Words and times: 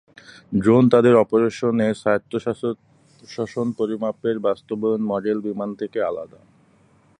Drone 0.61 0.83
তাদের 0.89 1.13
অপারেশনে 1.15 1.87
স্বায়ত্তশাসন 1.93 3.67
পরিমাপের 3.79 4.35
বাস্তবায়ন 4.39 5.01
মডেল 5.11 5.37
বিমান 5.47 5.69
থেকে 5.75 5.99
আলাদা। 6.01 6.39